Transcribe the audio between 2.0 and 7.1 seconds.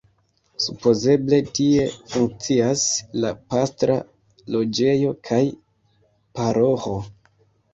funkcias la pastra loĝejo kaj paroĥo.